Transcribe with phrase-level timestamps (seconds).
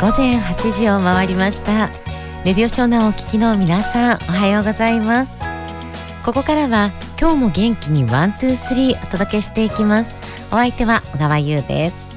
[0.00, 1.90] 午前8時を回りました。
[2.42, 5.42] レディオショーナをお聞きの皆さんおはようございます。
[6.24, 6.90] ここからは
[7.20, 10.16] 今日も元気に one two three お届けしていきます。
[10.46, 12.08] お相手は小川優です。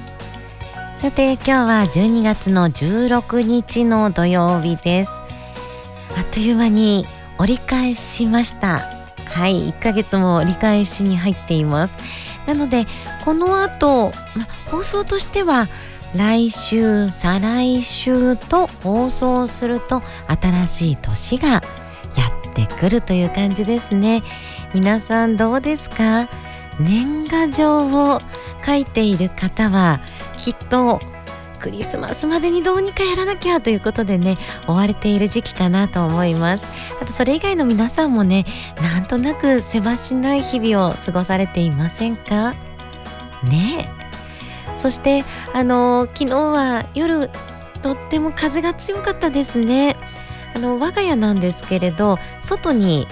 [0.96, 5.20] さて今日は12月の16日の土曜日です。
[6.16, 7.06] あっという間に
[7.38, 8.80] 折り返しました。
[9.26, 11.98] はい1ヶ月も折り返しに入っています。
[12.48, 12.86] なので
[13.26, 15.68] この後、ま、放送としては
[16.16, 21.60] 来週再来週と放送すると新しい年がや
[22.52, 24.22] ってくるという感じですね。
[24.74, 26.30] 皆さんどうですか？
[26.80, 28.22] 年賀状を
[28.66, 30.02] 書いている方は
[30.38, 31.00] きっと
[31.60, 36.66] クリスマスまでにどうにかやらなきゃということでね追われている時期かなと思います。
[37.02, 38.46] あとそれ以外の皆さんもね
[38.82, 42.54] なんとなくせわしない日々を過ごされていませんか？
[43.44, 44.03] ねえ。
[44.78, 47.30] そしてあの昨日は夜
[47.82, 49.96] とっても風が強かったですね。
[50.56, 53.08] あの我が家なんですけれど外に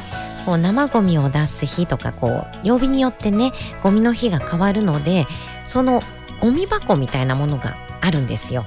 [0.46, 3.52] こう生ゴミを出す日とかこう曜日によってね
[3.82, 5.26] ゴミの日が変わるので
[5.66, 6.02] その
[6.40, 8.66] ゴミ箱みたいなものがあるんですよ。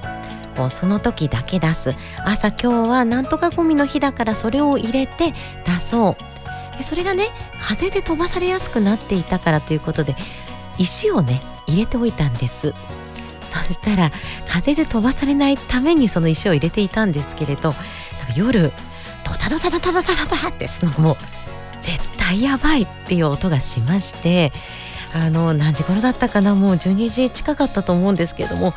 [0.55, 1.93] こうその時だけ出す。
[2.25, 5.33] 朝今日はなんとかゴミの日だからそれを入れて
[5.65, 6.77] 出そう。
[6.77, 7.29] でそれがね
[7.59, 10.15] 風で飛ばされやすくなっていたからということで
[10.77, 12.73] 石をね入れておいたんです。
[13.45, 14.11] そしたら
[14.47, 17.73] 風で飛ばされないためにその石を入れていたんですけれど
[18.35, 18.73] 夜
[19.23, 21.17] ドタドタドタドタドタってそのもう
[21.81, 24.51] 絶対やばいっていう音がしまして
[25.13, 28.73] あの何時頃だったかなもう12時近かったと思うんですけれども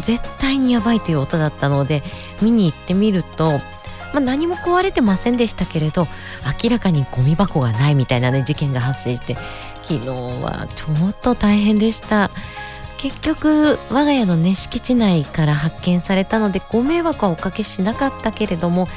[0.00, 2.02] 絶対にやばいという音だったので
[2.40, 3.58] 見に行ってみると、
[4.12, 6.06] まあ、何も壊れてませんでしたけれど
[6.62, 9.36] 明らかにゴミ箱がないみたいなね事件が発生して
[9.90, 12.30] 昨日はちょっと大変でした。
[12.96, 18.88] 結局我が家のね敷地内から発見されたのでご迷惑はおかけしなかったけれども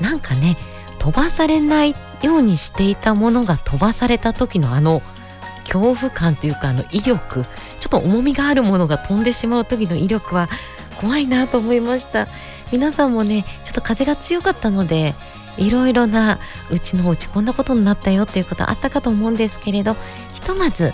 [0.00, 0.56] なんかね
[0.98, 5.02] 飛ばされないようにしていたものが飛ばされた時のあの
[5.60, 7.46] 恐怖感というかあの威力
[7.78, 10.48] ちょっと重みがあるものが飛んでしまう時の威力は
[11.00, 12.26] 怖いなと思いました
[12.72, 15.14] 皆さんもねちょっと風が強かったので
[15.56, 16.38] いろいろな
[16.70, 19.96] うちのうちこんなことになったよっていうことあったかと思うんですけれど
[20.32, 20.92] ひとまず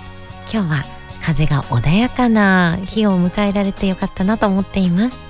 [0.53, 0.85] 今日は
[1.21, 5.25] 風が穏やかな日を迎えられてよかったなと思っています。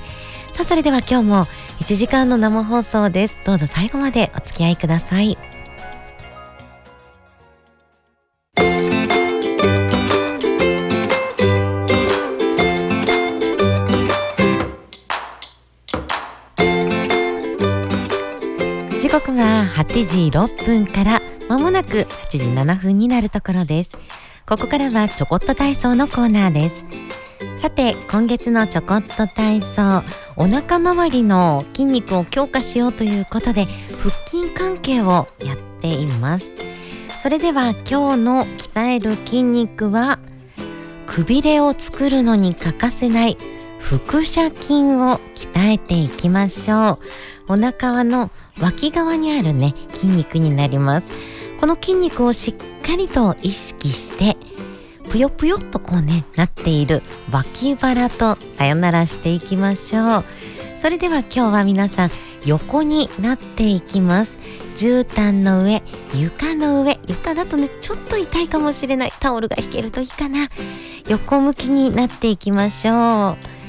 [0.53, 1.47] さあそれでは今日も
[1.81, 3.41] 1時間の生放送です。
[3.45, 5.50] どうぞ最後までお付き合いください。
[19.91, 23.99] 時6分からまもなく8時7分になるところです。
[24.47, 26.85] ここからはちょこっと体操のコーナーです。
[27.59, 30.03] さて今月のちょこっと体操
[30.37, 33.67] お腹周りの筋肉を強化しようということで
[33.99, 36.53] 腹筋関係をやっています。
[37.21, 40.21] それでは今日の鍛える筋肉は
[41.07, 43.37] くびれを作るのに欠かせない
[43.81, 46.99] 腹斜筋を鍛えていきましょう。
[47.51, 48.31] お腹の
[48.61, 51.13] 脇側にあるね筋肉になります。
[51.59, 54.37] この筋肉をしっかりと意識して
[55.11, 60.25] ぷよぷよっとこうねなっている脇腹とさよならしていきましょう。
[60.81, 62.11] それでは今日は皆さん
[62.47, 64.39] 横になっていきます。
[64.77, 65.83] 絨毯の上
[66.15, 69.13] 床の上床だとねちょっと痛いかもしれない。
[69.19, 70.47] タオルが引けるといいかな。
[71.09, 73.60] 横向きになっていきましょう。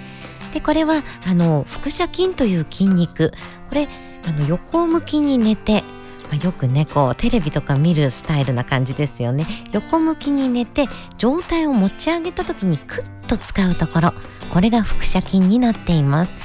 [0.54, 3.32] でこれはあの腹斜筋という筋肉。
[3.70, 3.88] これ
[4.28, 5.84] あの横向きに寝て、
[6.30, 9.46] まあ、よくねこうテレビとか見るスタイルな感じですよね。
[9.72, 10.86] 横向きに寝て
[11.18, 14.14] 上体を持ち上げた時にクッと使うところ。
[14.54, 16.36] これが腹斜筋になっています。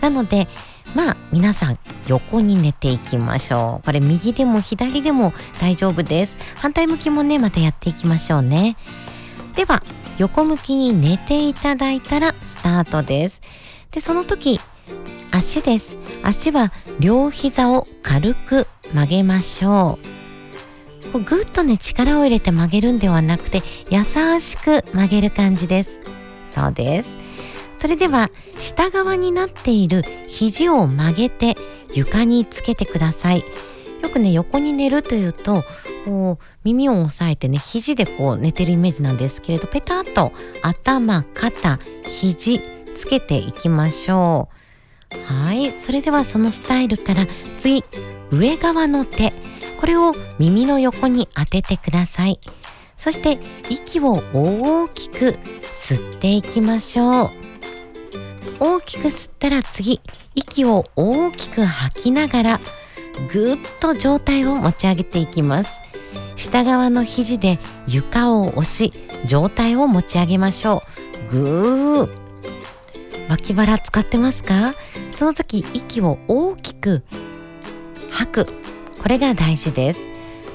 [0.00, 0.46] なので
[0.94, 3.84] まあ皆さん横に寝ていきましょう。
[3.84, 6.38] これ右でも左でも大丈夫です。
[6.54, 8.76] 反対向きもねまたやっていきましょうね。
[9.54, 9.82] では
[10.18, 13.40] 横向きに寝ていただいたらスタートです。
[13.90, 14.60] でその時
[15.30, 15.98] 足です。
[16.22, 21.12] 足は両膝を軽く曲げましょう。
[21.12, 24.04] こうぐっとね力を入れて曲げるんではなくて優
[24.40, 26.00] しく曲げる感じです。
[26.50, 27.16] そうです。
[27.78, 31.56] それでは下側になっている肘を曲げて
[31.94, 33.44] 床につけてください。
[34.02, 35.64] よくね横に寝るというと
[36.04, 40.32] こう耳を押さえてね肘でこう寝てるイメージなんですけれどペタッと
[40.62, 41.78] 頭肩
[42.08, 42.60] 肘
[42.94, 44.56] つけていきましょう。
[45.32, 45.70] はい。
[45.78, 47.26] それではそのスタイルから
[47.58, 47.84] 次
[48.30, 49.32] 上側の手。
[49.78, 52.40] これを耳の横に当ててください。
[52.96, 53.38] そして
[53.68, 57.30] 息を大きく吸っていきましょう。
[58.58, 60.00] 大きく吸ったら次
[60.34, 62.60] 息を大きく吐きながら
[63.32, 65.80] ぐっと上体を持ち上げていきます。
[66.36, 68.92] 下側の肘で床を押し
[69.24, 70.82] 上体を持ち上げましょ
[71.28, 71.32] う。
[71.32, 72.08] ぐー
[73.28, 74.74] 脇腹使ってますか？
[75.10, 77.02] その時息を大きく
[78.10, 78.46] 吐く。
[79.02, 80.06] これが大事です。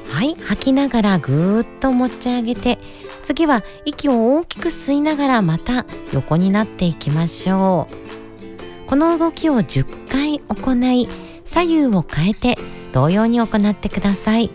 [0.10, 2.78] はい吐きながらぐーっと持ち上げて
[3.24, 7.88] 次は息を大きく吸いながらまた横になっていきましょ
[8.86, 8.90] う。
[8.90, 11.08] この動きを10回行い
[11.52, 12.56] 左右を変えて
[12.94, 14.50] 同様に行ってください。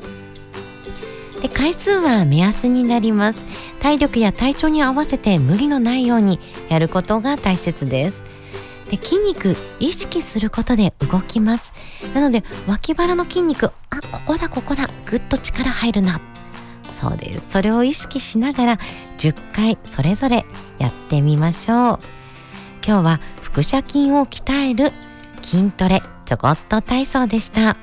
[1.43, 3.45] で回数は目安になります。
[3.81, 6.41] 体力や体調に合わせて無理のないように
[6.71, 8.23] やることが大切です。
[8.91, 11.75] で筋肉意識することで動きます。
[12.15, 16.23] なので脇腹の筋肉あここだここだぐっと力入るな。
[16.93, 17.45] そうです。
[17.51, 18.79] それを意識しながら
[19.19, 20.47] 10回それぞれ
[20.79, 21.99] やってみましょう。
[22.83, 24.93] 今日は腹斜筋を鍛える
[25.47, 27.77] 筋トレちょこっと体操でした。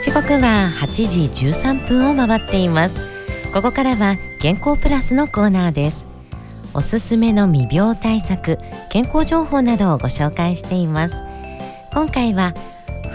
[0.00, 3.00] 時刻は8時13分を回っています。
[3.52, 6.06] ここからは健康プラスのコーナーです。
[6.74, 11.24] おすすめの未病対策健康情報などをご紹介しています。
[11.92, 12.54] 今回は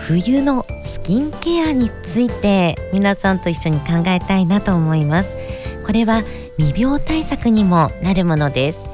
[0.08, 5.36] 冬のスキンケアについて皆さんと一緒に考えたいなと思います。
[5.86, 6.24] これは
[6.58, 8.90] 未病対策にもなるものです。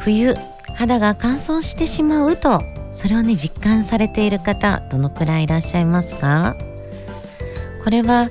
[0.00, 0.34] 冬
[0.74, 2.62] 肌が乾燥してしまうと
[2.94, 6.56] それをね実感されている方どのくらいいらっしゃいますか？
[7.84, 8.30] これは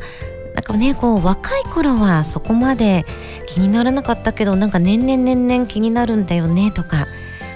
[0.55, 3.05] なんかねこう若い頃はそこまで
[3.45, 7.05] 気にならなかったけどなんか年々年々気になるんだよねとか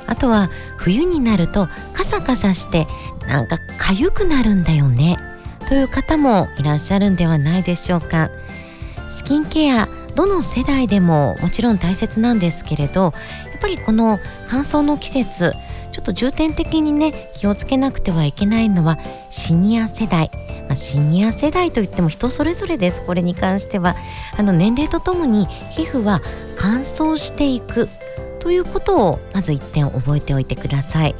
[0.05, 2.85] あとは冬になるとカサカサして
[3.27, 5.17] なんか痒くなるんだよね。
[5.67, 8.29] という方もいらっしゃるんではないでしょうか。
[9.09, 13.13] スキンケアどの世代でももちろん大切なんですけれどやっ
[13.61, 15.53] ぱりこの乾燥の季節
[15.91, 18.97] ちょっと重点的にね気をつけなくてはいけないのは
[19.29, 20.31] シニア世代。
[20.67, 23.05] まあ、シニア世代といっても人それぞれです。
[23.05, 23.95] これに関しては。
[24.37, 26.21] あの年齢とともに皮膚は
[26.57, 27.89] 乾燥していく
[28.39, 31.15] ということをまず一点覚えておいてください。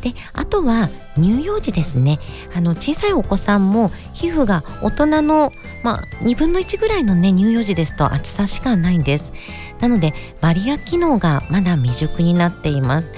[0.00, 2.18] であとは乳幼児ですね。
[2.54, 5.52] あの小さいお子さんも皮膚が大人の、
[5.82, 9.32] まあ、2分の1ぐらいのね乳幼児ですと厚さしかないんです。
[9.80, 13.10] なのでバリア機能がまだ未熟になっています。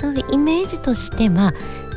[0.00, 1.52] なのでイメージとしては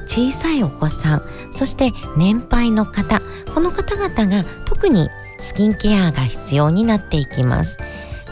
[0.08, 3.22] 小さいお子さんそして年配の方
[3.54, 7.78] この方々が特にスキンケアが必要になっていきます。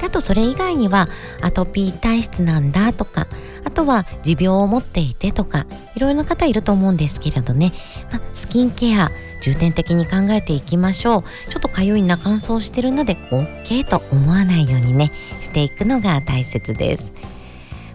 [0.04, 1.07] あとそれ以外には
[1.42, 3.28] アトピー体質なんだとか
[3.65, 5.65] あとは持病を持っていてとか
[5.95, 7.73] いろいろな方いると思うんですけれどね、
[8.12, 9.09] まあ、スキンケア
[9.41, 11.23] 重点的に考えていきましょう。
[11.51, 17.13] ちょっとかゆいな乾燥してるので OK と思わないようにねしていくのが大切です。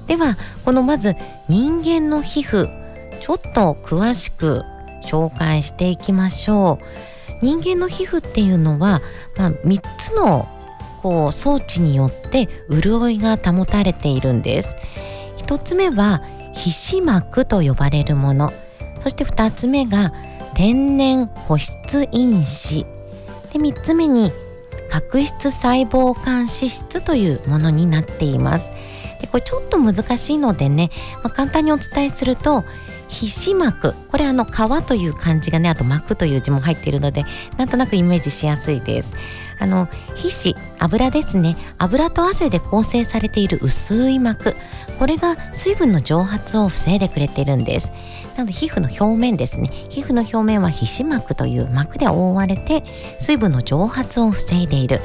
[0.06, 1.16] ではこのまず
[1.48, 2.68] 人間の皮膚
[3.20, 4.62] ちょっと詳しく
[5.04, 6.84] 紹介していきましょう。
[7.42, 9.00] 人間の皮膚っていうのは、
[9.36, 10.46] まあ、3つの
[11.02, 14.76] こう装置によって潤いが保たれているんです。
[15.50, 18.52] 1つ目は皮脂膜と呼ばれるもの。
[19.00, 20.12] そして2つ目が
[20.54, 22.86] 天然保湿因子。
[23.52, 24.30] で3つ目に
[24.88, 28.70] 角質細胞間脂質というものになっています。
[29.20, 32.64] でこれちょっと難しいのでね、まあ、簡単にお伝えすると
[33.08, 37.24] 皮脂膜これあの皮という漢字がねあと膜という字も入っているので
[37.56, 39.14] なんとなくイメージしやすいです。
[39.58, 41.56] あの皮脂油ですね。
[41.76, 44.54] 油と汗で構成されている薄い膜。
[45.00, 47.90] これが水分の蒸発を防いでくれてるんです。
[48.36, 49.70] なので皮膚の表面ですね。
[49.88, 52.84] 皮膚の表面は皮脂膜という膜で覆われて
[53.18, 55.00] 水分の蒸発を防いでいる。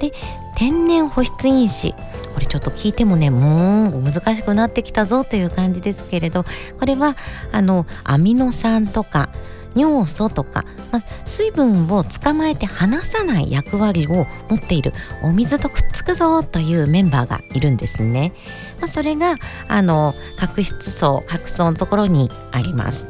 [0.00, 0.12] で
[0.56, 1.94] 天然保湿因子。
[2.34, 6.44] これちょっと聞いてもねもう難しくなってきたぞという感じですけれど
[6.78, 7.16] これは
[7.52, 9.28] あのアミノ酸とか
[9.76, 18.32] 尿素とか、まあ、水分を捕まえて離さない役割を持っているお水とくっつくぞというメンバーがいるんですね。
[18.80, 19.36] まあ、それが
[19.68, 23.08] あの角質層角層のところにあります。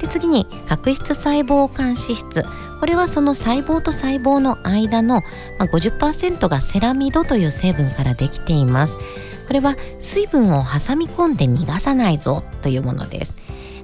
[0.00, 2.44] で次に角質細胞間脂質
[2.80, 5.20] これはその細胞と細胞の間の、
[5.58, 8.96] まあ、50%がセラミドという成分からできています
[9.46, 13.34] これは水分を挟み込んで逃がさないぞというものです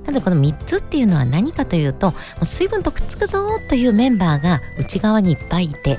[0.06, 5.98] なのでこの3つっていうのは何かというと水分とくっつくぞというメンバーが内側にいっぱいいて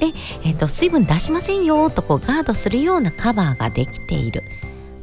[0.00, 0.08] で、
[0.44, 4.42] えーと、水分出しませんよとこうガードするようなカバーができている。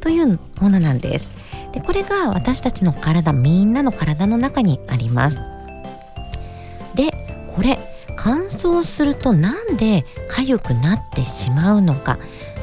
[0.00, 1.32] というものなんです。
[1.72, 5.38] でこれが私たちの体みんなの体の中にあります。
[6.94, 7.12] で
[7.54, 7.78] これ
[8.16, 12.18] 乾燥するとなんで痒くなってしまうのか、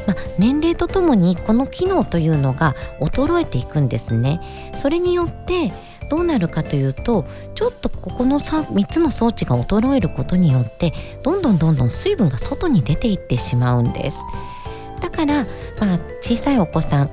[0.07, 4.39] まあ、年齢とともにこの機能というのが衰えていくんですね。
[4.73, 5.71] それによって
[6.09, 14.23] どうなるかというとちょっとここの 3, 3つの装置が衰えることによってどんどんどんどん水分が外に出ていってしまうんです。
[15.01, 15.43] だから、
[15.79, 17.09] まあ、小さいお子さん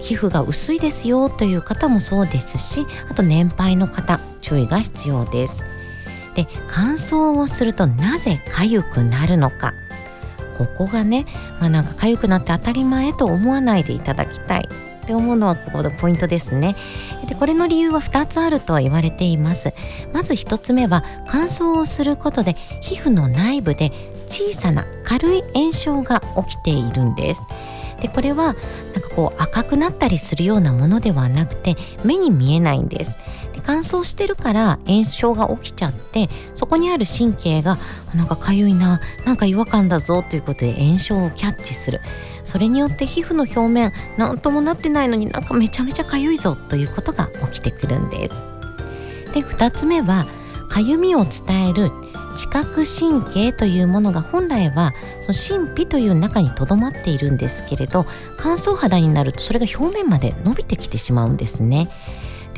[0.00, 5.64] 皮膚が薄いですよという方もそうですしあと年配の方注意が必要です。
[6.34, 9.74] で乾燥をするとなぜ痒くなるのか。
[10.66, 11.26] ここがね、
[11.60, 14.68] まあ、なんか痒くなって当たり前と思わないでいただきたい。
[15.02, 16.76] って思うのはここのポイントですね。
[17.26, 19.72] でこれの理由は2つあると言われています。
[20.12, 23.90] まず1つ目は乾燥をすることで皮膚の内部で
[24.28, 27.42] 小さな軽い炎症が起きているんです。
[28.00, 33.16] でこれはなんかこう赤くなったりするようなものではなくて目に見えないんです。
[33.60, 37.78] 乾燥してるから炎症が起きちゃってそこにある神経が
[38.14, 42.00] なんか痒いななんか違和感だぞということで炎症をキャッチする
[42.44, 48.34] それによって皮膚の表面何ともなってないのになんかめちゃめちゃ痒いぞということが起きてくるんです
[49.32, 50.26] で2つ目は
[50.70, 51.90] 痒みを伝える
[52.36, 61.88] 知覚神経というものが本来はその神秘という中にとどまっているんですけれど乾燥肌になるとそれが表面まで伸びてきてしまうんですね。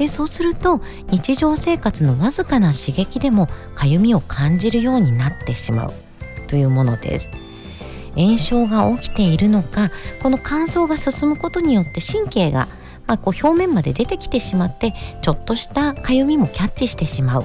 [0.03, 0.81] でそうすると
[1.13, 5.93] 日常生活のわずかな刺激でもかゆみを感じるようになってしまう。
[6.49, 7.31] というものです。
[8.17, 9.91] 炎症が起きているのか
[10.21, 12.67] この乾燥が進むことによって神経が、
[13.07, 14.93] まあ、こう表面まで出てきてしまって
[15.23, 17.45] ちょっとしたかゆみもキャッチしてしまう。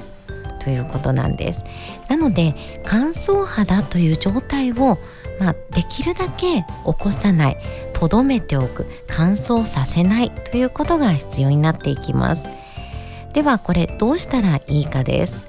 [0.58, 1.62] ということなんです。
[2.08, 4.98] なので乾燥肌という状態を、
[5.38, 7.56] まあ、できるだけ起こさない
[7.92, 12.46] とどめておく乾燥させないということが必要になっていきます。
[13.32, 15.48] ではこれどうしたらいいかです。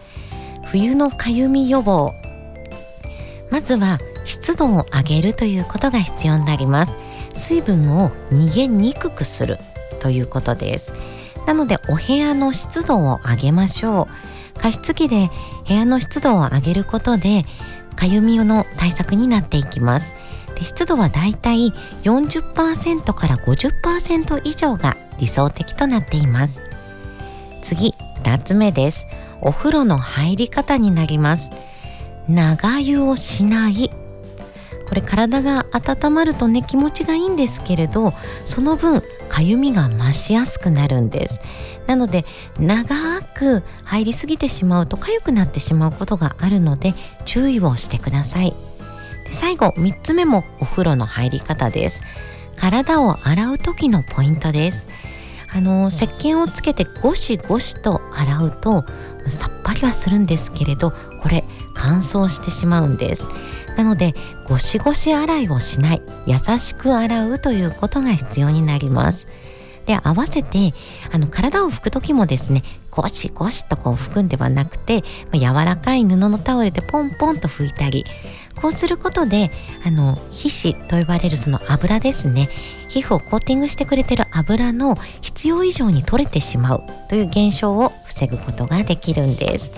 [0.66, 2.14] 冬のかゆみ予防。
[3.50, 6.94] まずは湿度を上げるということが必要になります。
[7.34, 9.58] 水分を逃げにくくする
[10.00, 10.94] ということです。
[11.48, 14.08] なのでお部屋の湿度を上げましょ
[14.56, 14.60] う。
[14.60, 15.30] 加湿器で
[15.68, 17.46] 部屋の湿度を上げることで
[18.00, 20.14] かゆみの対策になっていきます。
[20.56, 26.62] で湿度はだいたい40%から50%以上が理想的となっています。
[27.62, 29.06] 次2つ目です。
[29.42, 31.52] お風呂の入り方になります。
[32.30, 33.92] 長湯をしない。
[34.88, 38.14] これ体が温まるとね気持ちがいいんですけれど
[38.46, 41.42] その分かゆみが増しやすくなるんです。
[41.90, 42.24] なので
[42.60, 46.94] 長く入りすぎてしまうと痒くなってしまうことがあるので
[47.26, 48.54] 注意をしてください。
[49.28, 52.04] 最後3つ目もお風呂の入り方です。
[52.58, 54.86] 体を洗う時のポイントです。
[55.52, 58.86] あの石鹸をつけてゴシゴシと洗うと
[59.28, 61.44] さっぱりはするんですけれどこれ
[61.74, 63.28] 乾燥してしまうんです。
[63.78, 64.14] なので
[64.48, 69.26] ゴシゴシ洗いをしない優しく洗うということが必要になります。
[69.90, 70.76] で合わせて
[71.12, 75.04] あの体を拭く時もですねゴシゴシとこう拭くんではなくて、
[75.34, 78.04] 柔らかい布のタオルでポンポンと拭いたり
[78.62, 79.50] こうすることで
[79.84, 82.50] あの皮脂と呼ばれるその油ですね
[82.88, 89.74] 皮膚をコーティングしてくれてる油の必要以上に取れてしまうという現象を防ぐことができるんです。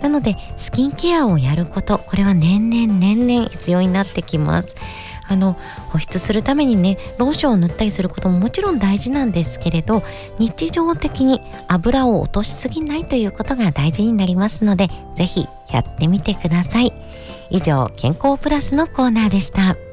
[0.00, 4.76] なのでスキンケアをやることこれは年々年々必要になってきます。
[5.28, 5.56] あの
[5.90, 10.02] 保湿するためにねローションを塗ったりすることももちろん大事なんですけれど
[10.38, 16.92] 日常的に油を落としすぎないということが大事になりますので是非やってみてください。
[17.50, 19.87] 以上健康プラスのコーナーでした。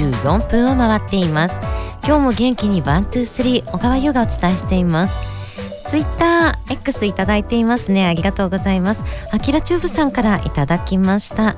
[0.00, 1.60] 24分を回っています。
[2.06, 5.12] 今日も元気に one、two、three 小川優がお伝えしています。
[5.86, 8.06] ツイッター X いただいていますね。
[8.06, 9.04] ありがとうございます。
[9.30, 11.54] あきらチューブさんからいただきました。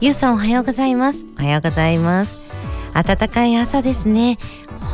[0.00, 1.26] ゆうさんおはようございます。
[1.38, 2.38] おはようございます。
[2.94, 4.38] 暖かい朝ですね。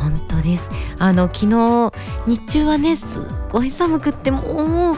[0.01, 0.69] 本当です。
[0.97, 1.91] あの昨日
[2.25, 4.97] 日中はねすっごい寒くってもう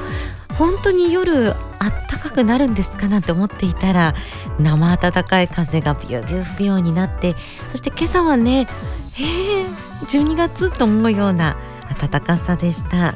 [0.61, 4.13] 本当に夜あったかくなるんですかなんて思っていたら
[4.59, 7.33] 生暖かい風がビュービュー吹くようになって
[7.67, 8.67] そして今朝はね
[9.17, 9.67] えー、
[10.05, 11.57] 12月と思うような
[11.99, 13.15] 暖かさでした。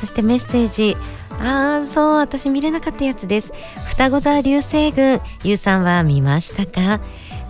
[0.00, 0.96] そしてメッセージ
[1.38, 3.52] ああそう私見れなかったやつです。
[3.86, 7.00] 双子座流星群ゆうさんは見ましたか？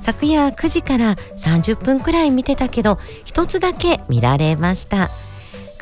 [0.00, 5.08] 昨夜9時から30分くらい見てたけど一つだけ見られました。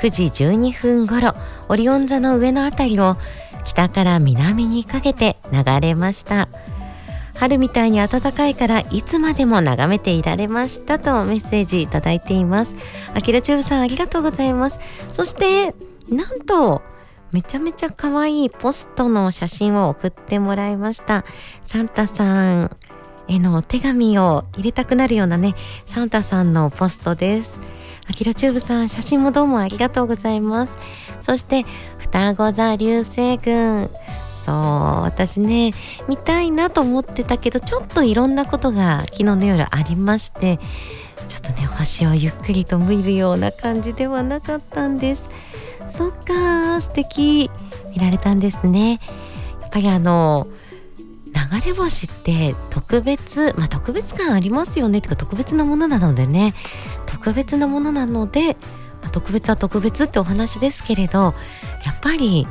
[0.01, 1.35] 9時12分頃
[1.69, 3.17] オリオン座の上のあたりを
[3.65, 6.49] 北から南にかけて流れました。
[7.35, 12.77] 春みたいに暖かいからいつまでも眺めていられましたとメッセージいただいています。
[13.15, 14.81] あきらチューブさんありがとうございます。
[15.11, 15.75] そして
[16.09, 16.83] なんと
[17.33, 21.25] めちゃめちゃ可愛いポストの写真を送ってもらいました。
[21.63, 22.77] サンタさん
[23.29, 25.55] へのお手紙を入れたくなるようなね
[25.85, 27.61] サンタさんのポストです。
[28.11, 30.77] あきらチューブさん写真もどうもありがとうございます。
[31.21, 31.65] そして
[31.99, 33.89] 双子座流星群。
[34.45, 34.55] そう
[35.03, 35.73] 私ね
[36.09, 40.59] 見たいなと思ってたけどちょっといろんなことが昨日の夜ありまして
[41.29, 45.31] ちょっとね星をゆっくりと見るような感じではなかったんです。
[45.89, 47.49] そっか素敵。
[47.91, 48.99] 見られたんですね。
[49.61, 50.49] やっぱりあの
[51.27, 54.99] 流れ星って特別まあ特別感ありますよね。
[54.99, 56.55] ってか特別なものなのでね。
[57.21, 58.55] 特別なものなので、
[59.03, 62.47] まあ、特別は特別ってお話ですけれどやっぱり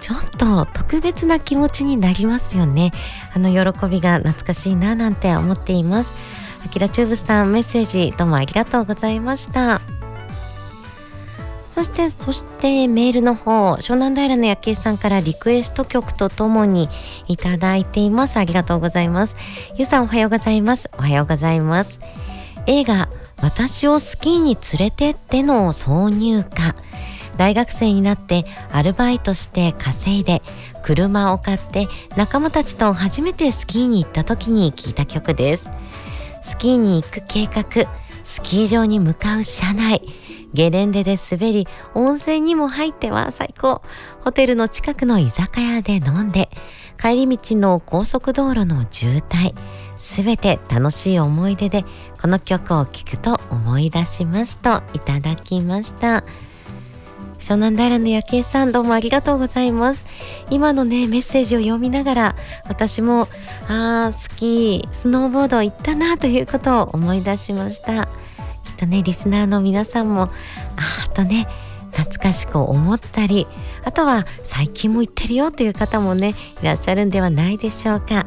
[0.00, 2.92] ちょっと特別な気持ちになりますよね。
[3.34, 6.12] あの喜びが懐かしいななんて思っています。
[6.64, 9.80] あきらチューブさんメッセージどうもありがとうございました。
[11.70, 16.88] そしてそしてメールの方湘南平の夜景さんからリクエスト曲とともに
[17.26, 18.36] いただいています。
[18.36, 19.36] ありがとうございます。
[19.76, 20.90] ゆうさんおはようございます。
[20.98, 21.98] おはようございます。
[22.66, 23.08] 映画
[23.42, 26.74] 私をスキーに連れてっての挿入歌。
[27.36, 30.40] 大学生になってアルバイトして稼いで
[30.82, 35.70] 車を買って仲間たちと初めてスキーに行った時に聴いた曲です。
[36.42, 37.90] スキーに行く計画
[38.24, 40.02] スキー場に向かう車内。
[40.54, 43.82] ゲレンデで滑り、温泉にも入っては最高。
[44.20, 46.48] ホテルの近くの居酒屋で飲んで、
[46.98, 49.52] 帰り道の高速道路の渋滞、
[49.96, 51.84] すべて楽しい思い出で、
[52.20, 56.24] この曲を聴くと思い出しますといただきました。
[57.38, 60.04] 湘南平の夜景さんどうもありがとうございます。
[60.50, 62.36] 今のね、メッセージを読みながら、
[62.68, 63.28] 私も、
[63.68, 68.10] あー、スキー、スノーボード行ったなということを思い出しましたきっ。
[68.76, 71.46] とねリスナーの皆さんもあーとね
[71.92, 73.46] 懐かしく思ったり
[73.84, 78.26] あとは最近も言ってるよという方もねいらっしゃるんではないでしょうか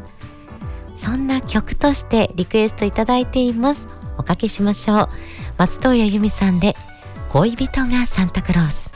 [0.98, 3.88] そんな曲としてリクエストいただいています。
[4.18, 5.10] おかけしましょう。
[5.58, 6.76] 松任谷由実さんで
[7.30, 8.87] 恋人がサンタクロース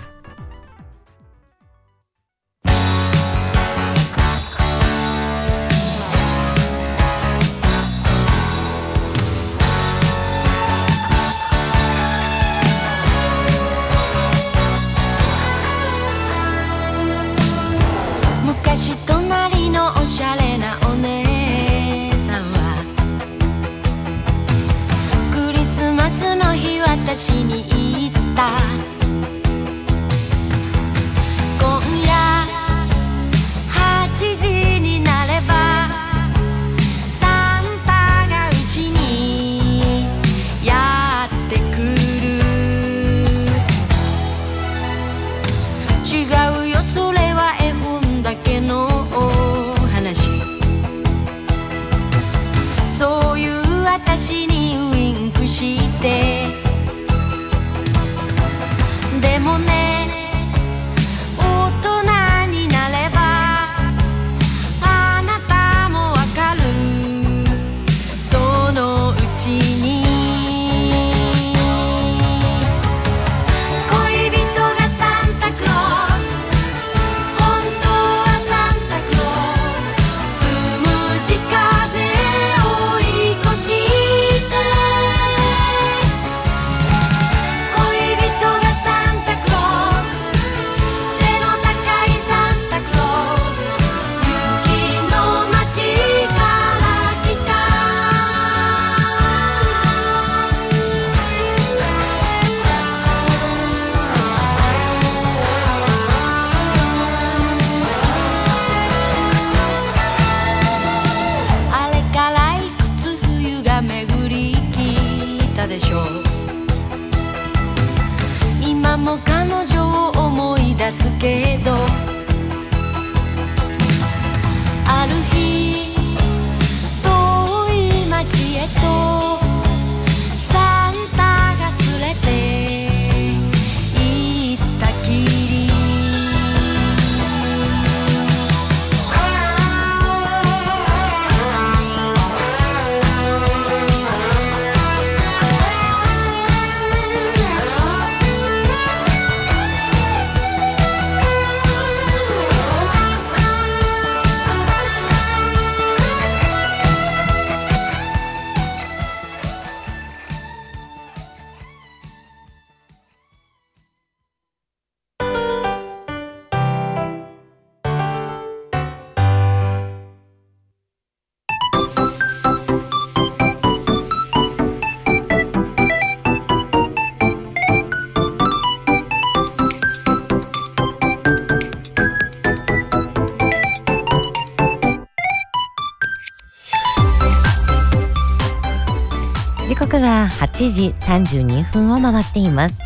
[190.42, 192.80] 8時32分を回っています。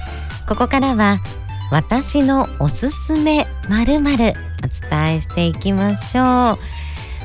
[0.45, 1.19] ここからは
[1.71, 6.25] 私のおすすめまるまるお伝えしていきましょう。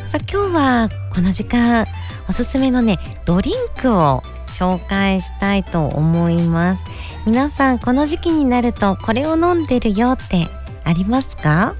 [0.08, 1.84] さあ今日はこの時間
[2.28, 6.84] おすすめのねドリンクを紹介したいと思います。
[7.26, 10.46] 皆さんこの時期になるとこれを飲んでるよって
[10.84, 11.74] ありますか？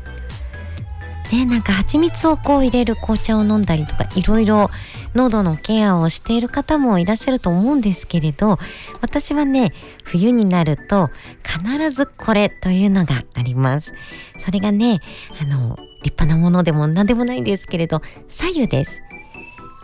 [1.33, 4.69] ねなんか蜂蜜をこう入れる紅茶を飲んだりとかいろいろ
[5.15, 8.59] 喉のケアをしている方もいらっしゃると思うんですけれど
[9.01, 9.73] 私はね
[10.05, 11.11] 冬になると
[11.45, 13.93] 必ずこれというのがあります。
[14.39, 15.01] それがね
[15.41, 19.03] あの立派なものでも何でもないんですけれど左右です。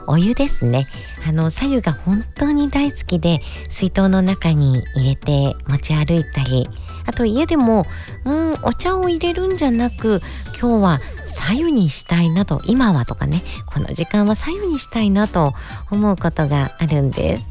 [0.09, 0.87] お湯ですね。
[1.29, 6.69] あの左右が本当に大好きで水筒の中に入れて持ち歩いたり
[7.07, 7.85] あと家でも
[8.25, 10.21] うんお茶を入れるんじゃなく
[10.61, 15.55] 今日は左右にしたいなと今はとかねこの時間は左右にしたいなと
[15.91, 17.51] 思うことがあるんです。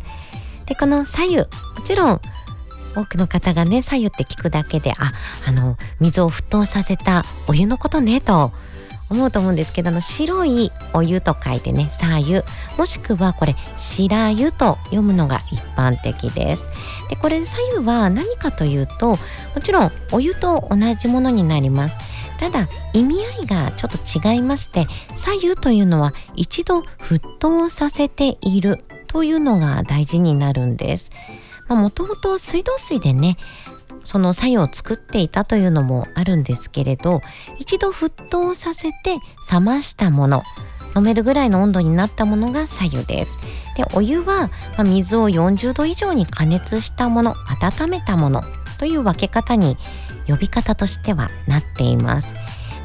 [0.65, 1.45] でこの左右も
[1.83, 2.21] ちろん
[2.95, 5.11] 多くの方がね左右って聞くだけであ
[5.47, 8.51] あの水を沸騰させたお湯のことねと
[9.09, 12.41] 思うと思うんですけどの白いお湯と書いてね左右
[12.77, 16.67] もしくはこれ白湯と読むのが一般的です。
[17.09, 19.17] でこれ左右は何かというとも
[19.61, 21.95] ちろんお湯と同じものになります。
[22.39, 31.11] ただ意味合いがちょっと違いまして左右というのは一度沸騰させているというのが大事になるんです。
[31.69, 33.37] もともと水道水でね
[34.05, 37.21] その作用を作っていたというのもあるんですけれど
[37.59, 39.17] 一度沸騰させて
[39.51, 40.43] 冷ましたもの
[40.95, 43.37] 飲めるぐらいの温度になったものが左右です。
[43.75, 48.41] でお湯は、まあ、水を40度以上に加熱したもの温めたもの
[48.79, 49.75] という分け方に
[50.27, 52.35] 呼び方としてはなっています。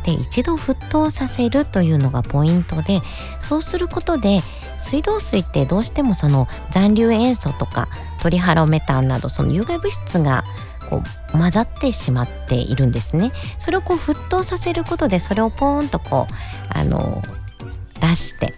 [0.05, 3.01] で一度沸騰させるというのがポイントで
[3.39, 4.41] そうすることで
[4.79, 7.89] 水道水ってどうしてもその残留塩素とか
[8.23, 10.45] トリハロメタンなどその有害物質が
[10.91, 11.03] こ
[11.35, 13.33] う混ざってしまっているんですね。
[13.59, 17.23] それをこう沸騰させることでそれをポーンとこうあの
[18.01, 18.55] 出して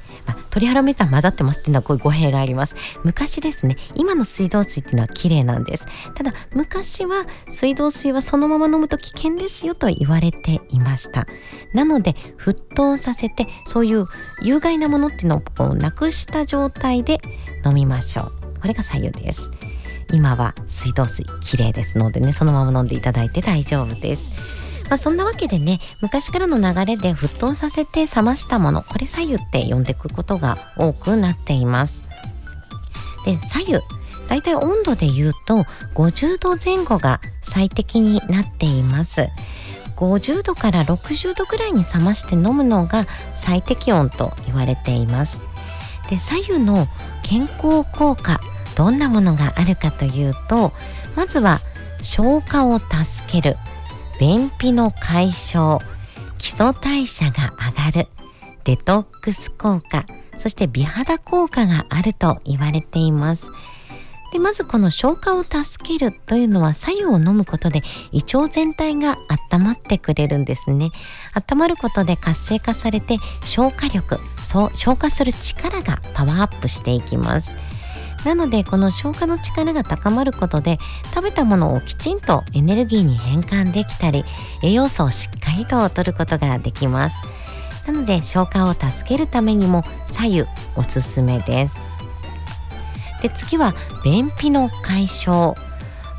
[0.53, 2.75] トリハロメタン混ざってますっていうのはこういう語弊があります。
[3.05, 5.87] 昔ですね今の水道水っていうのは綺麗なんです。
[6.15, 11.27] ただ昔は水道水はそのまま飲むと危険ですよと言われていました。
[11.73, 14.07] なので沸騰させてそういう
[14.43, 17.19] 有害なものっていうのをこうなくした状態で
[17.65, 18.61] 飲みましょう。
[18.61, 19.51] これが左右です。
[20.13, 24.31] 今は水道水綺麗ですのでねそのまま飲んでいただいて大丈夫です。
[24.89, 32.03] まあ、そんなわけでね昔からの流れで沸騰させて冷ましたものこれ左右って呼んでいくことが多くなっています。
[33.25, 33.73] で左右
[34.29, 39.29] だいたい温度で言うと50度前後が最適になっています。
[39.97, 45.43] 50度から60度ぐらいに冷まして飲むのが最適温と言われています。
[46.11, 46.87] で左右の
[47.23, 48.41] 健康効果
[48.77, 50.73] どんなものがあるかというと
[51.17, 51.61] まずは
[52.01, 53.57] 消化を助ける。
[54.21, 55.79] 便秘の解消。
[56.39, 58.09] 基礎代謝が上がる。
[58.65, 60.05] デトックス効果。
[60.39, 63.51] そして美肌効果があると言われています。
[64.33, 67.83] でまずこの消化を助けるというのは左右を飲むことで
[68.13, 69.19] 胃腸全体が
[69.53, 70.91] 温まってくれるんですね。
[71.35, 77.55] 温まることで活性化されて消化力そう消化する力がパワーアップしていきます。
[78.25, 80.79] なのでこの消化の力が高まることで
[81.15, 84.25] 食べたものをきちんとエネルギーに変換できたり
[84.63, 87.21] 栄養素をしっかりと摂ることができます。
[87.87, 90.45] なので消化を助けるためにも左右
[90.77, 91.81] おすすめです。
[93.23, 95.55] で次は便秘の解消。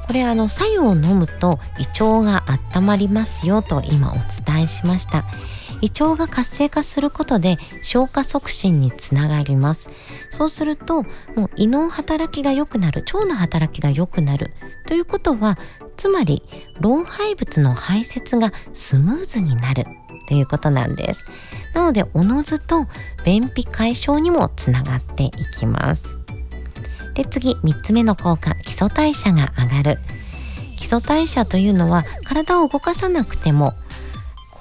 [0.06, 2.44] これあの左右を飲むと胃腸が
[2.76, 5.24] 温まりますよと今お伝えしました。
[5.84, 9.90] 胃腸が活性化することで消化促進につながります。
[10.30, 11.04] そうすると
[11.36, 14.54] もう胃の働きが良くなる腸の働きが良くなる。
[14.88, 15.60] ということは
[15.98, 16.42] つまり
[16.80, 19.86] 老廃物の排泄がスムーズになる。
[20.26, 21.26] ということなんです。
[21.74, 22.88] なのでおのずと
[23.26, 26.18] 便秘解消にもつながっていきます。
[27.14, 28.56] で次3つ目の効果。
[28.56, 30.00] 基礎代謝が上がる。
[30.78, 33.74] 基礎代謝というのは体を動かさなくても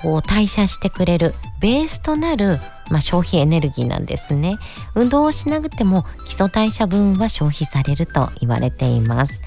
[0.03, 2.59] こう代謝してくれるベースとなる、
[2.91, 4.59] まあ、消費エネルギーなんですね。
[4.95, 9.41] 運動をしなくても基礎代謝分は消費されると言われています。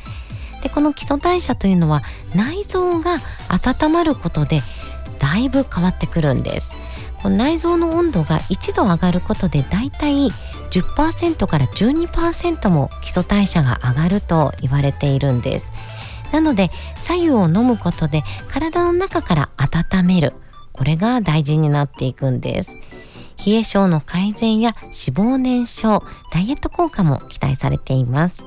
[0.64, 2.02] でこの基礎代謝というのは
[2.34, 3.18] 内臓が
[3.50, 4.62] 温まることで
[5.20, 6.74] だいぶ変わってくるんです。
[7.22, 10.30] この内臓の温度が1度上がることでだいたい
[10.72, 15.74] 10%から12%も基礎代謝が上がると言われているんです。
[16.32, 20.34] なので左右を飲むことで体の中から温める
[20.76, 22.78] これが大事になっていくんです
[23.46, 28.46] 冷え症の改善や脂肪燃焼ダイエット効果も期待されています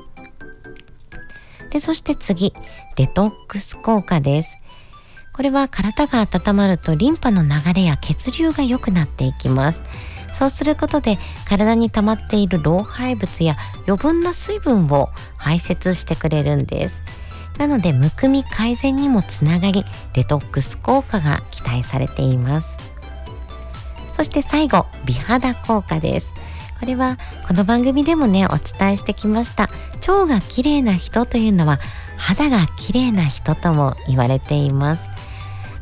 [1.69, 2.53] で、そして次、
[2.95, 4.57] デトックス効果です。
[5.33, 9.81] これは体が温まるとリンパの流れや血流が良くなっていきます。
[10.33, 13.55] そうすることで体に溜まっている老廃物や
[13.87, 17.01] 余分な水分を排泄してくれるんです。
[17.59, 22.77] なのでむくみ改善にもつながりデトックス効果が期待されています。
[24.13, 26.33] そして最後美肌効果です。
[26.79, 27.17] これは
[27.49, 29.69] この番組でもねお伝えしてきました。
[30.07, 31.79] 腸が綺麗な人というのは
[32.17, 35.09] 肌が綺麗な人とも言われています。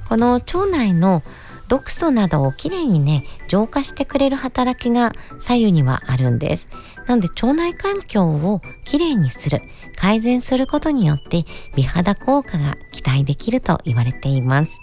[0.10, 1.22] この腸内の
[1.70, 6.70] 毒素などをきれいにね浄化してくれる働きが左右にはあるんです。
[7.08, 9.62] なので腸内環境をきれいにする
[9.96, 14.80] 改善することによって美肌効果が期待できると言われています。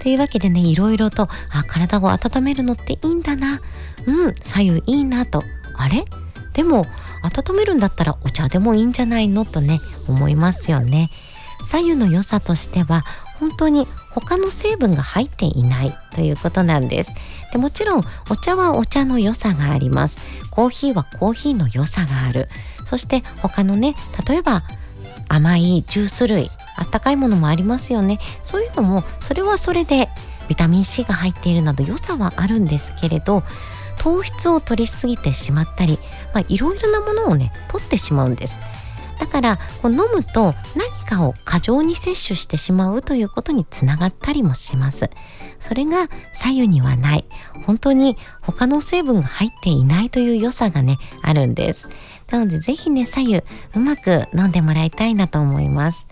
[0.00, 3.60] というわけでねいろいろとあ体を温めるのっていいんだな。
[4.06, 5.42] うん左右いいなと。
[5.76, 6.04] あれ？
[6.54, 6.84] でも
[7.22, 9.44] 温めるんだったらお茶でもいいんじゃないの？
[9.44, 11.08] とね思いますよね。
[11.64, 13.02] 左右の良さとしては
[13.38, 17.12] 本当に他の成分が入っていないということなんです。
[17.52, 20.20] でもちろんお茶はお茶の良さがあります。
[20.50, 22.48] コーヒーはコーヒーの良さがある。
[22.84, 23.94] そして他のね、
[24.28, 24.64] 例えば
[25.28, 28.18] 甘いジュース類、あったかいものもありますよね。
[28.42, 30.08] そういうのもそれはそれで
[30.48, 33.42] ビタミン C が入っているなど良さはあるんですけれど
[33.98, 35.98] 糖質を取りすぎてしまったり、
[36.34, 38.60] まあ、いろいろなものをね取ってしまうんです。
[39.22, 45.10] だからこう飲むと何かを過剰に摂取してしまうということにつながったりもします。
[45.60, 47.24] それが左右にはない。
[47.64, 51.88] 本当に他の成分が入っていないという良さがね、あるんです。
[52.32, 53.44] なのでぜひね、左右う
[53.78, 56.08] まく飲んでもらいたいなと思います。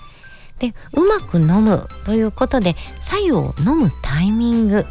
[0.60, 4.86] で、うまく飲むということで、左右を飲むタイミング、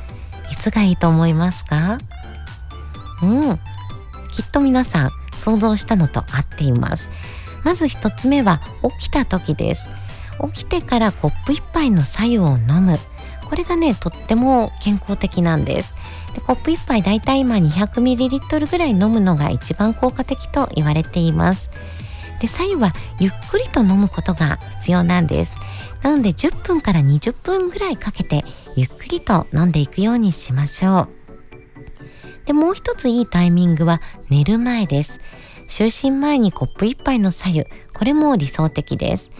[0.51, 1.97] いつがいいと思いますか？
[3.23, 3.60] うん。
[4.34, 7.10] きっと皆さん想像したのと合っています。
[7.63, 8.62] まず一つ目は
[9.00, 9.89] 起きた時です。
[10.54, 12.98] 起きてからコップ一杯の白湯を飲む。
[13.50, 15.95] これがね、とっても健康的なんです。
[16.34, 21.72] でコップ一杯だいたい今 200ml ぐらい飲むのが一番効果的と言われています。
[22.39, 25.58] で、左右はゆっくりと飲むことが必要なんです。
[26.04, 28.45] なので10分から20分ぐらいかけて
[28.76, 31.19] ゆっくりと飲んでいくようにしましょう。
[32.45, 35.19] で、もう一ついいタイミングは寝る前です。
[35.69, 39.32] 就寝前にコップ一杯の左右、これも理想的です。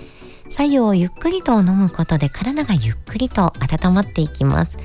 [0.50, 4.78] 左右をゆっくりと飲むことで体がゆっくりと温まっていきます。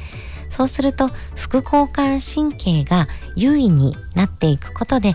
[0.49, 5.15] そうすると副交感神経が優位になっていくことで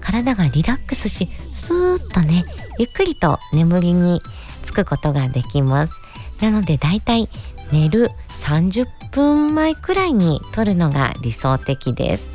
[0.00, 2.44] 体がリラックスし、スーッとね、
[2.78, 4.20] ゆっくりと眠りに
[4.62, 6.00] つくことができます。
[6.40, 7.28] なのでだいたい
[7.72, 12.30] 寝る30分前くらいに取るのが理想的です。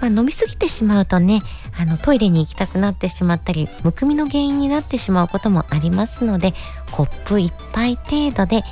[0.00, 1.40] まあ、飲みすぎてしまうとね
[1.78, 6.52] あのトイレに行きたくなってしまったりむくみの原因になってしまうこともありますので
[6.90, 8.62] コップ1杯程度で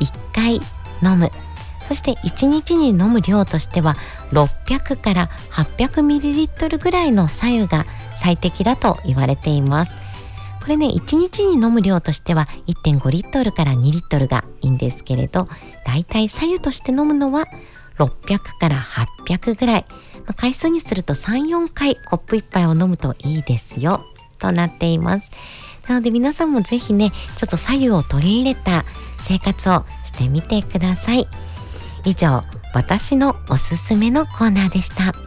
[0.00, 0.54] 1回
[1.02, 1.30] 飲む。
[1.84, 3.94] そして1日に飲む量としては
[4.32, 7.84] 600から 800ml ぐらいの左右が
[8.16, 9.96] 最適だと言われています。
[10.60, 15.46] これね1日に飲む量としては1.5リットルから2リットルがいいんですけれど
[15.86, 17.46] だいたい左右として飲むのは
[17.98, 19.84] 600から800ぐらい、
[20.34, 24.04] 回数にすると3、4回コップ1杯を飲むといいですよ
[24.38, 25.30] となっています。
[25.88, 28.84] なので皆さんもぜひね、ちょっと左右を取り入れた
[29.18, 31.26] 生活をしてみてください。
[32.04, 32.42] 以上、
[32.74, 35.25] 私のおすすめのコーナーでした。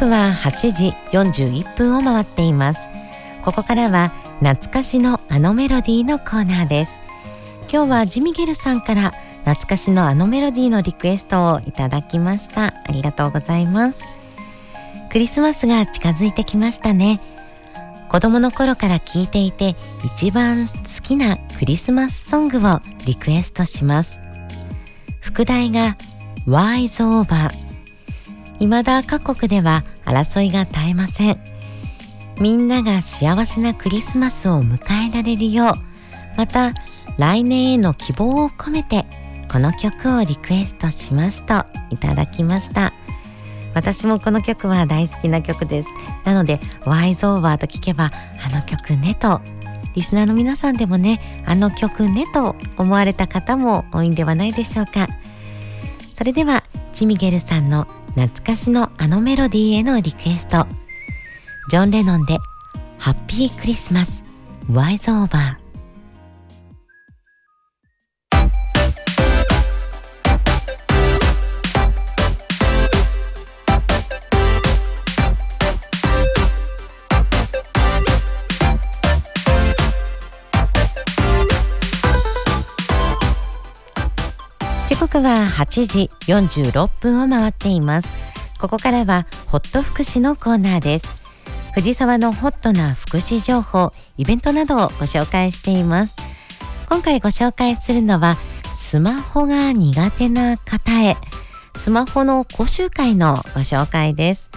[0.00, 2.88] 刻は8時41分を回っています。
[3.42, 7.00] ここからは懐かしのあのメロディーのコーナーです。
[7.70, 9.10] 今日はジミゲルさんから
[9.44, 12.68] 懐かしのあのメロディーのリクエストをいただきました。
[12.68, 14.02] ありがとうございます。
[15.12, 17.20] クリスマスが近づいてきましたね。
[18.08, 24.18] 子供の頃から聴いていて一番好きなクリスマスソングをリクエストします。
[25.20, 25.98] 副題が
[26.46, 27.59] Wise Over
[28.60, 31.38] 未だ各国では争いが絶えません。
[32.40, 35.74] みんなが幸せなクリスマスを迎えられるよう、
[36.36, 36.72] また
[37.18, 39.04] 来年への希望を込めて
[39.50, 42.92] この曲をリクエストしますといただきました。
[43.74, 45.88] 私もこの曲は大好きな曲です。
[46.24, 48.10] なので、ワイズオーバーと聞けば、
[48.44, 49.40] あの曲ねと、
[49.94, 55.08] リスナーの皆さんでもね、あの曲ねと思われた方も多いんではないでしょうか。
[56.14, 60.66] それでは、ジミゲルさんの懐かしのあのメロディーへのリクエスト。
[61.70, 62.38] ジョン・レノンで
[62.98, 64.24] ハッピークリスマス
[64.70, 65.59] ワイズオーバー。
[85.12, 88.12] 刻は8時46分を回っています。
[88.60, 91.08] ここからはホット福祉のコーナーです。
[91.74, 96.14] 藤沢のホットな福祉情報イベントなどをご紹介しています。
[96.88, 98.36] 今回ご紹介するのは
[98.72, 101.16] スマホが苦手な方へ
[101.74, 104.48] スマホの講習会のご紹介です。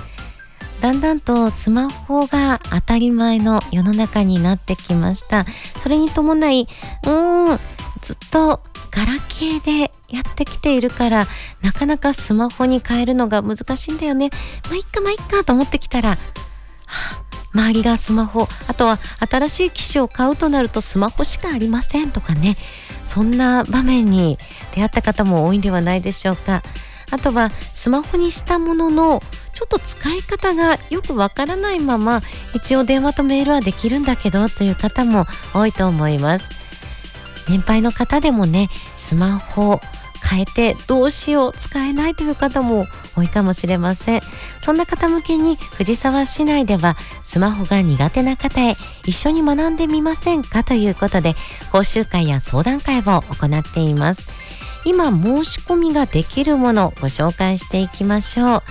[0.82, 5.46] だんだんとスマホが当たり前の世の中になってきました。
[5.80, 6.68] それに伴い
[7.06, 7.60] うーん
[8.00, 8.62] ずっと
[8.95, 11.25] ガラケーでやってきているから
[11.62, 14.29] なかなかスマホに変えるのが難しいんだよね。
[14.65, 16.17] まあいっかまあいっかと思ってきたら、は
[16.88, 22.58] あ、周りがスマホあとは新しい機種を買うとなるとスマホしかありませんとかね。
[23.03, 24.38] そんな場面に
[24.73, 26.62] 出会った方も多いんではないでしょうか。
[27.12, 29.21] あとはスマホにしたものの
[29.53, 32.21] ちょっと使い方がよくわからないまま
[32.56, 36.62] 一応電話とメールはできるんだけどという方も多いと思います。
[37.47, 39.79] 年配の方でもねスマホ
[40.29, 44.21] 変えてどうしよう使えないという方も多いかもしれません。
[44.62, 48.75] そんな方向けに藤沢市内ではスマホが苦手な方へ
[49.06, 51.36] 一緒に学んでみませんかということで
[51.71, 54.32] 講習会や相談会を行っています。
[54.86, 58.63] 今申し込みができるものをご紹介していきましょう。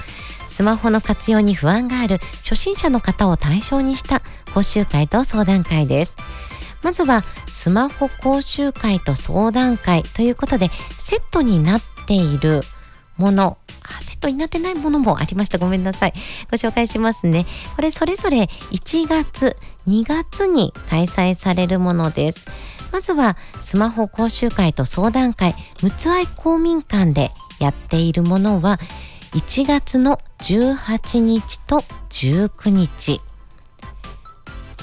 [0.49, 4.21] スマホの活用に不安がある初心者の方を対象にした
[4.53, 6.17] 講習会と相談会です。
[6.83, 10.69] まずはスマホ講習会と相談会ということで
[10.99, 12.61] セットになっている
[13.17, 13.59] もの
[14.01, 15.59] セットになってないものもありました。
[15.59, 16.13] ごめんなさい。
[16.51, 17.47] ご紹介しますね。
[17.77, 19.57] これそれぞれ1月
[19.89, 22.47] 2月に開催されるものです。
[22.93, 28.79] まずはスマホ講習会と相談会むつ愛公民館でやっているものは
[29.33, 33.21] 1月の18日と19日。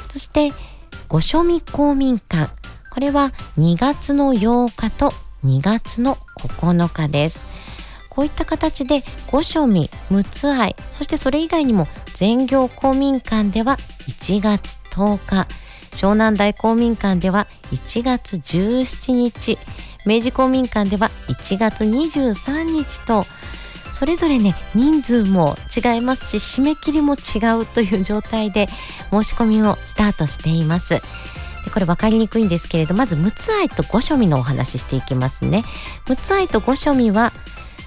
[0.10, 0.54] そして
[1.10, 2.52] 御所見公民館。
[2.92, 5.12] これは2月の8日と
[5.44, 7.48] 2月の9日です。
[8.12, 15.48] こういった形で御所見陸奥愛そしてそれ以外にも全業公民館では1月10日。
[15.92, 19.58] 湘南台公民館では1月17日。
[20.06, 23.26] 明治公民館では1月23日と
[23.92, 28.68] それぞれね人数も違いますし締め切りも違うという状態で
[29.12, 31.02] 申し込みをスタートしています。
[31.66, 35.64] でこれ分かりにくいんですけれどまず陸奥愛と御所見のお話ししていきますね。
[36.08, 37.32] 陸奥愛と御所見は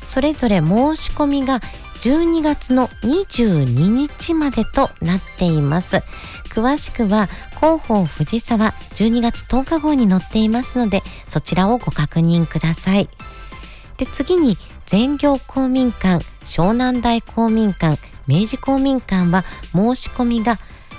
[0.07, 1.61] それぞれ申し込みが
[2.03, 6.03] 12月の22日までとなっています。
[6.51, 13.09] 詳しくは広報藤沢12月10日号に載っていますのでそちらをご確認ください。
[13.97, 14.59] で次に
[14.93, 20.57] 全業公民館湘南台公民館明治公民館は申し込みが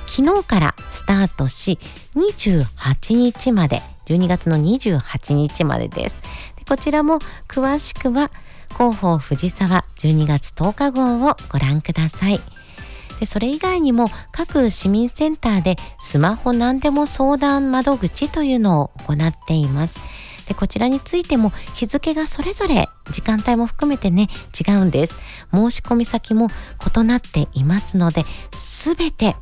[0.07, 1.77] 昨日からスタートし
[2.15, 6.21] 28日まで12月の28日までです。
[6.57, 8.31] でこちらも詳しくは
[8.71, 12.39] 広報藤沢12月10日号をご覧ください。
[13.19, 19.99] でそれ以外にも各市民センターでスマホ何でも相談窓口というのを行っています。
[20.47, 24.29] でこちらについても日付がそれぞれ時間帯も含めてね
[24.67, 25.15] 違うんです
[25.51, 26.47] 申し込み先も
[26.95, 29.35] 異なっていますので全て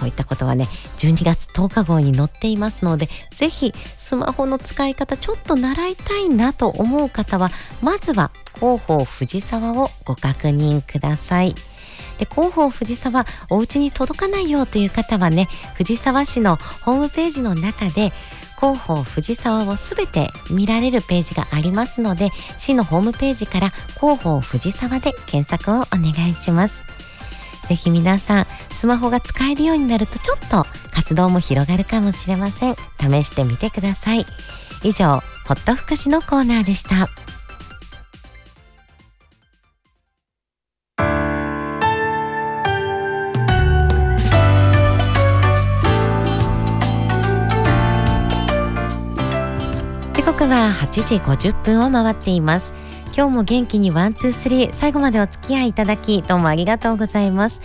[0.00, 0.66] こういったことはね
[0.98, 7.50] 12月10日号に載っていますのでぜひスマホの使い方ちょっと習いたいなと思う方は
[7.82, 11.54] まずは広報藤沢をご確認ください。
[12.18, 18.12] で広報藤沢お家に届かないよという方はね藤沢市のホームページの中で
[18.60, 26.84] 広報藤沢をすべて見られるページがありますので市のホームページから広報藤沢で検索をお願いします。
[27.66, 32.76] ぜひ皆さんスマホが使えるようになるとちょっと活動も広がるかもしれません。
[32.98, 34.26] 試してみてください。
[34.82, 37.08] 以上ホット福祉のコーナーでした。
[50.40, 51.16] 刻は8時
[51.50, 52.72] 50分を回っています。
[53.14, 57.60] 今日も元気に one two three 最後までお付き合いいただきどうもありがとうございます。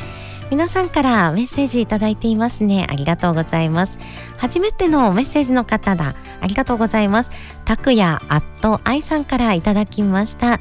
[0.51, 2.85] 皆さんからメッセージいただいていますね。
[2.89, 3.97] ありがとうございます。
[4.35, 6.15] 初めてのメッセージの方だ。
[6.41, 7.29] ありがとうございます。
[7.63, 10.59] 拓也アット愛さんからいただきました。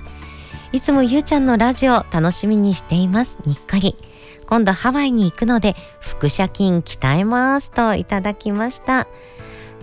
[0.70, 3.38] いつもゆうちゃんのラジオ楽しみにしています。
[3.44, 3.96] にっこり。
[4.46, 9.08] 今度ハワイに行くので腹斜筋鍛えますといただきました。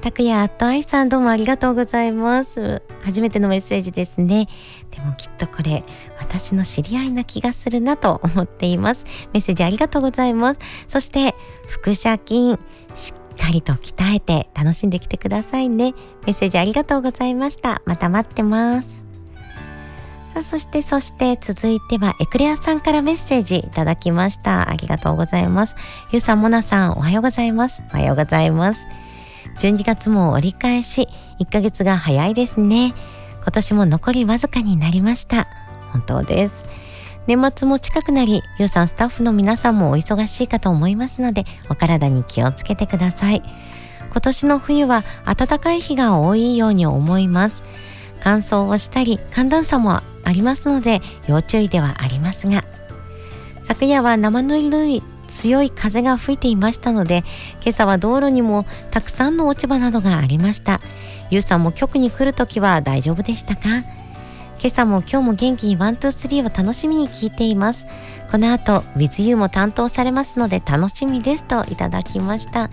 [0.02, 2.82] 拓也と愛さんどうもありがとうございます。
[3.04, 4.48] 初めてのメッセージですね。
[4.90, 5.84] でもきっとこれ
[6.18, 9.06] 私の知り合いな気がするなと思っています。
[9.32, 10.60] メッセージありがとうございます。
[10.88, 11.36] そして
[11.84, 12.58] 腹斜筋
[12.96, 15.94] しっかりと鍛えて楽しんできてくださいね。
[16.26, 17.84] メッセージありがとうございました。
[17.86, 19.04] また待ってます。
[20.34, 24.68] さあそしてそして続いてはエクレアさんからメッセージいただきました。
[24.68, 25.76] ありがとうございます。
[26.12, 27.84] ゆうさんもなさんおはようございます。
[27.94, 28.88] おはようございます。
[29.62, 31.08] 12月も折り返し
[31.40, 32.96] 1ヶ月が早いですね。
[33.44, 35.48] 今年も残りわずかになりました。
[35.92, 36.66] 本当です。
[37.28, 43.44] 年末も近くなりゆうさんスタッフの皆さんもお忙しいかと思いますのでお体に気をつけてください。
[44.10, 47.62] 今年の冬は暖かい日が多いように思います。
[48.20, 49.92] 乾燥をしたり寒暖差も
[50.24, 52.64] ありますので要注意ではありますが。
[53.62, 57.24] 昨夜は生ぬるい強い風が吹いていましたので
[57.62, 60.80] 今朝は道路にもたくさんの落ち葉などがありました。
[61.32, 63.62] ゆうさんも局に来るときは大丈夫でしたか？
[64.60, 67.88] 今朝も今日も元気に one、two、three を楽しみに聞いています。
[68.30, 72.70] この後 With You も担当されますので楽しみですといただきました。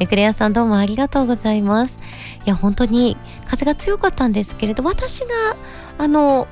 [0.00, 1.98] エクレアさんどうもありがとうございます。
[2.44, 5.28] いや本当に風が強かったんですけれど私が
[5.98, 6.46] あの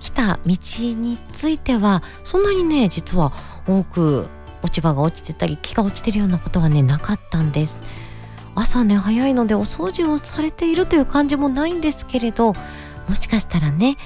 [0.00, 3.32] 来た道についてはそんなにね実は
[3.66, 4.28] 多く
[4.66, 7.82] 落ち葉が落ちてたり木が落ちてるようなことはねなかったんです。
[8.56, 12.54] 朝ね早いのでお掃除をされているという感じもないんですけれど
[13.06, 13.96] もしかしたらね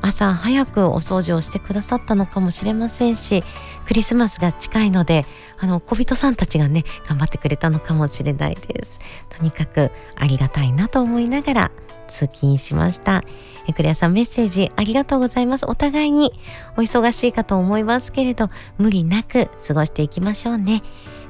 [0.00, 3.42] 朝早くお掃除をしてくださったのかもしれませんし
[3.84, 5.26] クリスマスが近いので
[5.58, 9.00] あの小人さんたちがね頑張ってくれたのかもしれないです。
[9.28, 11.70] とにかくありがたいなと思いながら
[12.04, 13.22] 通勤しました。
[13.66, 15.66] えクレアさんメッセージありがとうございます。
[15.66, 16.32] お互いに
[16.76, 18.48] お忙しいかと思いますけれど
[18.78, 20.82] 無理なく過ごしていきましょうね。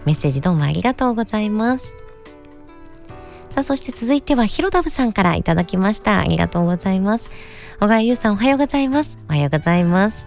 [0.05, 1.95] メッセージどうもありがとうございます。
[3.51, 6.19] さあそして続いてはひろだぶさんからいただきました。
[6.19, 7.31] ありがとうございます。
[7.81, 9.19] 小川優さんおはようございます。
[9.29, 10.27] おはようございます。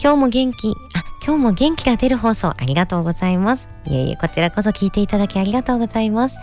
[0.00, 3.68] 今日も元気あ今日も元気が出る放送ありがとうございます。
[3.86, 6.36] いえいえこちらこそ聞いていただきありがとうございます。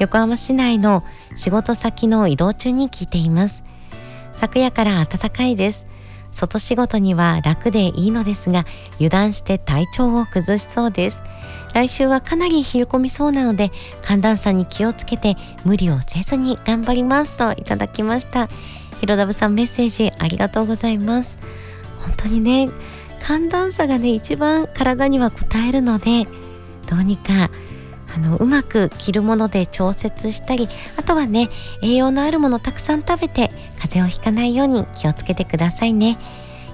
[0.00, 3.62] 横浜市内の仕事先の移動中に聞いています。
[4.32, 5.84] 昨夜から暖かいです。
[6.32, 11.22] 外仕事には楽でいいのですが油断して体調を崩しそうです。
[11.74, 13.70] 来週はかなり冷え込みそうなので
[14.00, 15.36] 寒暖差に気をつけて
[15.66, 17.36] 無理をせずに頑張ります。
[17.36, 18.48] といただきました。
[19.00, 21.38] ひろだぶさんメッセージありがとうございます。
[21.98, 22.70] 本当にね
[23.20, 25.32] 寒暖差がね一番体には応
[25.68, 26.24] えるので
[26.88, 27.50] どうにか
[28.14, 31.48] あのうまく着るもので調節したりあとはね
[31.82, 36.18] 栄養のあるものたくさん食べて風邪をひかないように気をつけてくださいね。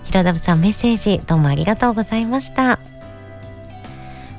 [0.05, 2.78] ひろだぶさんメッセージどうもありがとうございました。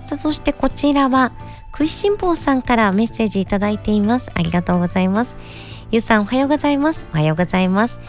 [0.03, 1.33] さあそしてこちらは
[1.71, 4.31] 食いしん坊さんからメッセージいただいています。
[4.33, 5.37] ありがとうございます。
[5.91, 7.05] ゆうさんおはようございます。
[7.13, 7.99] おはようございます。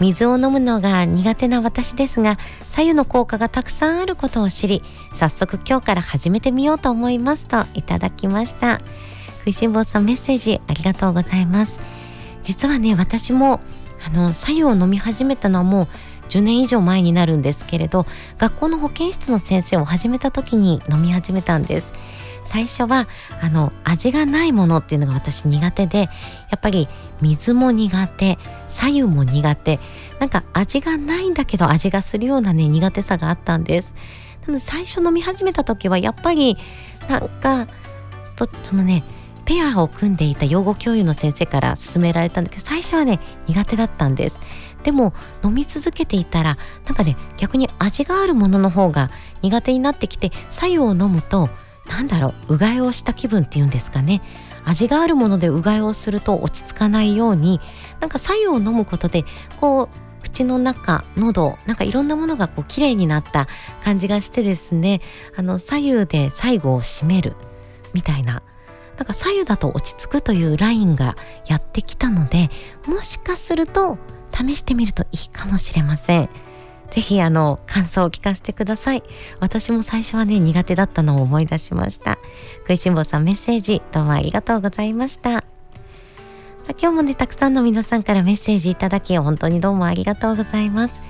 [0.00, 2.36] 水を飲むのが苦手な私ですが
[2.68, 4.82] 左右の効果がたくさんあることを知り
[5.12, 8.80] 早速今日から始めてみようと思いますといただきました。
[9.38, 11.80] 食いしん坊さんメッセージありがとうございます。
[12.42, 13.60] 実はね私も
[14.04, 15.88] あの左右を飲み始めたのはもう
[16.28, 18.04] 10年以上前になるんですけれど
[18.38, 21.94] 学校の保健室の先生を始めた時に飲み始めたんです。
[22.46, 23.06] 最初は
[23.42, 26.08] あの味がないものっていうのが私苦手でや
[26.56, 26.88] っぱり
[27.20, 28.38] 水も苦手
[28.68, 29.78] 左右も苦手
[30.20, 33.94] なんか味がないんだけど味がするようなね苦手さがあったんです。
[34.46, 36.56] なので最初飲み始めた時はやっぱり
[37.08, 37.66] なんか
[38.36, 39.02] とそのね
[39.44, 44.40] ペアを組んでいた養護教諭の先生から勧められたんだけど最初はね苦手だったんです。
[44.82, 49.10] でも飲み続けていたらなんかね逆に味があるものの方が
[49.42, 51.48] 苦手になってきて白湯を飲むと
[51.88, 54.22] なんだろううがいをした気分っていうんですかね
[54.64, 57.60] 味があるものでうがいをすると落ち着かないように
[58.00, 59.24] なんか白湯を飲むことで
[59.60, 59.88] こう
[60.22, 63.46] 口の中喉なんかいろんなものがこう綺麗になった
[63.84, 65.00] 感じがしてですね
[65.36, 67.34] あの左右で最後を締める
[67.94, 68.42] みたいな
[68.96, 71.16] なんか左右だと落ち着くというラインが
[71.46, 72.50] やってきたので
[72.86, 73.98] もしかすると
[74.32, 76.28] 試してみるといいかもしれません。
[76.90, 79.02] ぜひあの感想を聞かせてください。
[79.40, 82.18] 私も最初はね苦手だったのを思い出しました。
[82.60, 85.30] 食いしん坊さんメッセージどうもありがとうございました。
[85.32, 85.44] さ
[86.70, 91.02] 今日もねたくさんの皆さんからメッセージいただき本当にどうもありがとうございます。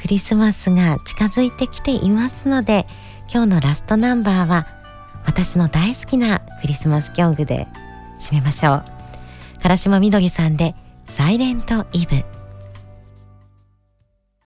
[0.00, 2.86] クリスマスが近づいてきていますので
[3.32, 4.66] 今日のラストナンバーは
[5.26, 7.68] 私の大好きなクリスマスキョングで
[8.18, 8.84] 締めましょう。
[9.62, 12.39] 唐島みどりさんでサイレントイブ。